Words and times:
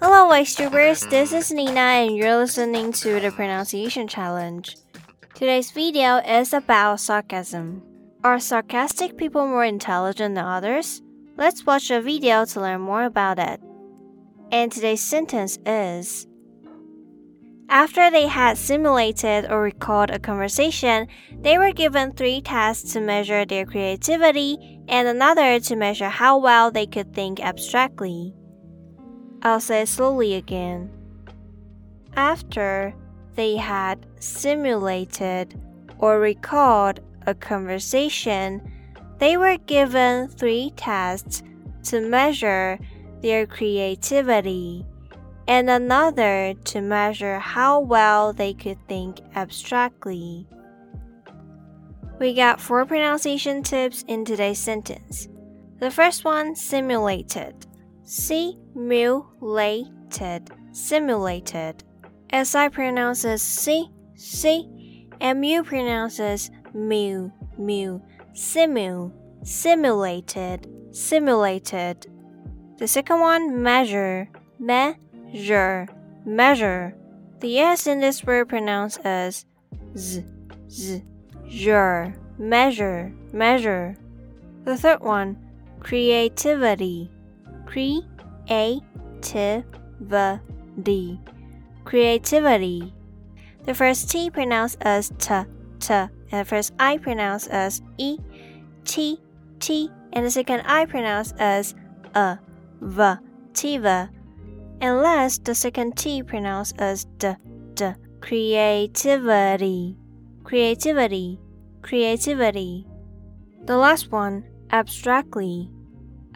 Hello, 0.00 0.28
Voice 0.28 0.56
This 1.06 1.32
is 1.32 1.52
Nina, 1.52 1.78
and 1.78 2.16
you're 2.16 2.36
listening 2.36 2.92
to 2.94 3.20
the 3.20 3.30
Pronunciation 3.30 4.08
Challenge. 4.08 4.76
Today's 5.34 5.70
video 5.70 6.16
is 6.16 6.52
about 6.52 6.98
sarcasm. 6.98 7.82
Are 8.24 8.40
sarcastic 8.40 9.16
people 9.16 9.46
more 9.46 9.64
intelligent 9.64 10.34
than 10.34 10.44
others? 10.44 11.00
Let's 11.36 11.64
watch 11.64 11.90
a 11.92 12.00
video 12.00 12.44
to 12.44 12.60
learn 12.60 12.80
more 12.80 13.04
about 13.04 13.38
it. 13.38 13.60
And 14.50 14.72
today's 14.72 15.00
sentence 15.00 15.58
is 15.64 16.26
After 17.72 18.10
they 18.10 18.26
had 18.26 18.58
simulated 18.58 19.50
or 19.50 19.62
recalled 19.62 20.10
a 20.10 20.18
conversation, 20.18 21.08
they 21.40 21.56
were 21.56 21.72
given 21.72 22.12
three 22.12 22.42
tasks 22.42 22.92
to 22.92 23.00
measure 23.00 23.46
their 23.46 23.64
creativity 23.64 24.78
and 24.88 25.08
another 25.08 25.58
to 25.58 25.74
measure 25.74 26.10
how 26.10 26.36
well 26.36 26.70
they 26.70 26.84
could 26.84 27.14
think 27.14 27.40
abstractly. 27.40 28.34
I'll 29.40 29.58
say 29.58 29.86
slowly 29.86 30.34
again. 30.34 30.90
After 32.14 32.92
they 33.36 33.56
had 33.56 34.04
simulated 34.20 35.58
or 35.96 36.20
recalled 36.20 37.00
a 37.26 37.34
conversation, 37.34 38.60
they 39.16 39.38
were 39.38 39.56
given 39.56 40.28
three 40.28 40.74
tasks 40.76 41.42
to 41.84 42.06
measure 42.06 42.78
their 43.22 43.46
creativity 43.46 44.84
and 45.48 45.68
another 45.68 46.54
to 46.64 46.80
measure 46.80 47.38
how 47.38 47.80
well 47.80 48.32
they 48.32 48.54
could 48.54 48.78
think 48.88 49.20
abstractly. 49.34 50.46
We 52.18 52.34
got 52.34 52.60
four 52.60 52.84
pronunciation 52.86 53.62
tips 53.62 54.04
in 54.06 54.24
today's 54.24 54.58
sentence. 54.58 55.28
The 55.80 55.90
first 55.90 56.24
one 56.24 56.54
simulated. 56.54 57.66
Simulated. 58.04 58.60
Simulated. 60.72 61.84
As 62.30 62.54
I 62.54 62.68
pronounces 62.68 63.42
C, 63.42 63.90
C, 64.14 65.08
and 65.20 65.40
Mu 65.40 65.62
pronounces 65.64 66.50
mu, 66.72 67.30
mu. 67.58 68.00
Simu, 68.34 69.12
simulated, 69.42 70.66
simulated. 70.90 72.06
The 72.78 72.88
second 72.88 73.20
one, 73.20 73.62
measure, 73.62 74.30
measure, 75.32 75.88
measure. 76.24 76.94
The 77.40 77.58
S 77.58 77.86
in 77.86 78.00
this 78.00 78.24
word 78.24 78.48
pronounced 78.48 79.00
as 79.04 79.46
z, 79.96 80.24
z, 80.70 81.02
zher, 81.50 82.14
measure, 82.38 83.12
measure. 83.32 83.96
The 84.64 84.76
third 84.76 85.00
one, 85.00 85.36
creativity, 85.80 87.10
cre, 87.66 88.04
a, 88.50 88.80
t, 89.20 89.64
v, 90.00 90.38
d, 90.82 91.20
creativity. 91.84 92.94
The 93.64 93.74
first 93.74 94.10
T 94.10 94.30
pronounced 94.30 94.78
as 94.82 95.10
t, 95.18 95.34
t, 95.80 95.94
and 95.94 96.10
the 96.30 96.44
first 96.44 96.72
I 96.78 96.98
pronounced 96.98 97.48
as 97.50 97.80
e, 97.96 98.18
t, 98.84 99.20
t, 99.58 99.90
and 100.12 100.26
the 100.26 100.30
second 100.30 100.60
I 100.66 100.84
pronounced 100.84 101.34
as 101.38 101.74
a, 102.14 102.38
v, 102.80 103.14
tiva. 103.52 104.10
And 104.82 105.00
last, 105.00 105.44
the 105.44 105.54
second 105.54 105.96
T 105.96 106.24
pronounced 106.24 106.74
as 106.80 107.04
d, 107.16 107.34
d, 107.74 107.92
creativity, 108.20 109.96
creativity, 110.42 111.38
creativity. 111.82 112.84
The 113.64 113.76
last 113.76 114.10
one, 114.10 114.42
abstractly, 114.72 115.70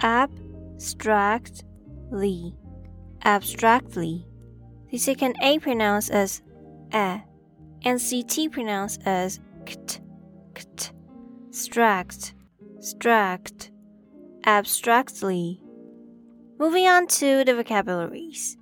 abstractly, 0.00 2.54
abstractly. 3.24 4.28
The 4.92 4.98
second 4.98 5.34
A 5.42 5.58
pronounced 5.58 6.12
as 6.12 6.40
a, 6.94 7.24
and 7.84 8.00
CT 8.00 8.52
pronounced 8.52 9.00
as 9.04 9.40
kt, 9.64 10.00
kt, 10.54 10.92
stract, 11.50 12.32
abstractly. 14.44 15.60
Moving 16.58 16.86
on 16.86 17.06
to 17.08 17.44
the 17.44 17.54
vocabularies. 17.54 18.56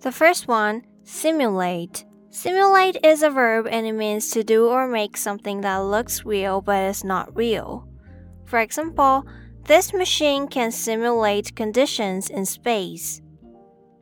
The 0.00 0.10
first 0.10 0.48
one, 0.48 0.82
simulate. 1.02 2.06
Simulate 2.30 2.96
is 3.04 3.22
a 3.22 3.28
verb 3.28 3.66
and 3.70 3.86
it 3.86 3.92
means 3.92 4.30
to 4.30 4.42
do 4.42 4.68
or 4.68 4.88
make 4.88 5.18
something 5.18 5.60
that 5.60 5.76
looks 5.76 6.24
real 6.24 6.62
but 6.62 6.84
is 6.84 7.04
not 7.04 7.36
real. 7.36 7.86
For 8.46 8.60
example, 8.60 9.26
this 9.66 9.92
machine 9.92 10.48
can 10.48 10.72
simulate 10.72 11.54
conditions 11.54 12.30
in 12.30 12.46
space. 12.46 13.20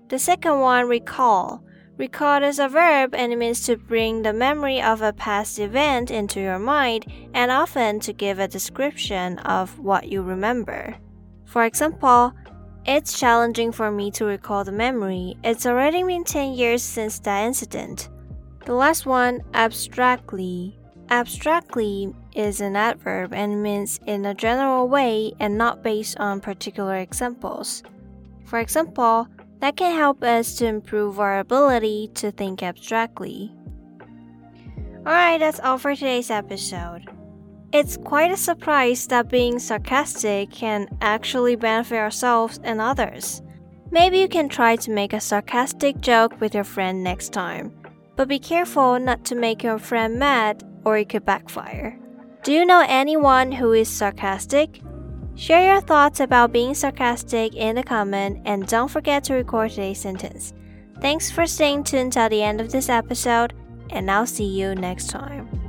The 0.08 0.20
second 0.20 0.60
one, 0.60 0.88
recall. 0.88 1.64
Recall 1.98 2.44
is 2.44 2.60
a 2.60 2.68
verb 2.68 3.12
and 3.12 3.32
it 3.32 3.38
means 3.38 3.66
to 3.66 3.76
bring 3.76 4.22
the 4.22 4.32
memory 4.32 4.80
of 4.80 5.02
a 5.02 5.12
past 5.12 5.58
event 5.58 6.12
into 6.12 6.40
your 6.40 6.60
mind 6.60 7.06
and 7.34 7.50
often 7.50 7.98
to 8.00 8.12
give 8.12 8.38
a 8.38 8.46
description 8.46 9.40
of 9.40 9.80
what 9.80 10.08
you 10.08 10.22
remember. 10.22 10.96
For 11.44 11.64
example, 11.64 12.32
it's 12.84 13.18
challenging 13.18 13.70
for 13.72 13.90
me 13.90 14.10
to 14.12 14.24
recall 14.24 14.64
the 14.64 14.72
memory. 14.72 15.36
It's 15.44 15.66
already 15.66 16.02
been 16.02 16.24
10 16.24 16.54
years 16.54 16.82
since 16.82 17.18
that 17.20 17.44
incident. 17.44 18.08
The 18.64 18.74
last 18.74 19.06
one, 19.06 19.40
abstractly. 19.54 20.78
Abstractly 21.10 22.14
is 22.34 22.60
an 22.60 22.74
adverb 22.74 23.32
and 23.32 23.62
means 23.62 24.00
in 24.06 24.24
a 24.24 24.34
general 24.34 24.88
way 24.88 25.32
and 25.38 25.58
not 25.58 25.82
based 25.82 26.18
on 26.18 26.40
particular 26.40 26.96
examples. 26.96 27.82
For 28.44 28.58
example, 28.58 29.28
that 29.60 29.76
can 29.76 29.96
help 29.96 30.24
us 30.24 30.56
to 30.56 30.66
improve 30.66 31.20
our 31.20 31.38
ability 31.38 32.10
to 32.14 32.32
think 32.32 32.62
abstractly. 32.62 33.52
Alright, 34.98 35.40
that's 35.40 35.60
all 35.60 35.78
for 35.78 35.94
today's 35.94 36.30
episode. 36.30 37.08
It's 37.72 37.96
quite 37.96 38.30
a 38.30 38.36
surprise 38.36 39.06
that 39.06 39.30
being 39.30 39.58
sarcastic 39.58 40.50
can 40.50 40.88
actually 41.00 41.56
benefit 41.56 41.96
ourselves 41.96 42.60
and 42.62 42.82
others. 42.82 43.40
Maybe 43.90 44.18
you 44.18 44.28
can 44.28 44.50
try 44.50 44.76
to 44.76 44.90
make 44.90 45.14
a 45.14 45.20
sarcastic 45.20 46.00
joke 46.02 46.38
with 46.38 46.54
your 46.54 46.64
friend 46.64 47.02
next 47.02 47.32
time, 47.32 47.72
but 48.14 48.28
be 48.28 48.38
careful 48.38 48.98
not 48.98 49.24
to 49.24 49.34
make 49.34 49.62
your 49.62 49.78
friend 49.78 50.18
mad 50.18 50.62
or 50.84 50.98
it 50.98 51.08
could 51.08 51.24
backfire. 51.24 51.98
Do 52.42 52.52
you 52.52 52.66
know 52.66 52.84
anyone 52.86 53.52
who 53.52 53.72
is 53.72 53.88
sarcastic? 53.88 54.82
Share 55.34 55.72
your 55.72 55.80
thoughts 55.80 56.20
about 56.20 56.52
being 56.52 56.74
sarcastic 56.74 57.54
in 57.54 57.76
the 57.76 57.82
comment 57.82 58.42
and 58.44 58.66
don't 58.66 58.90
forget 58.90 59.24
to 59.24 59.34
record 59.34 59.70
today's 59.70 59.98
sentence. 59.98 60.52
Thanks 61.00 61.30
for 61.30 61.46
staying 61.46 61.84
tuned 61.84 62.12
till 62.12 62.28
the 62.28 62.42
end 62.42 62.60
of 62.60 62.70
this 62.70 62.90
episode, 62.90 63.54
and 63.88 64.10
I'll 64.10 64.26
see 64.26 64.44
you 64.44 64.74
next 64.74 65.08
time. 65.08 65.61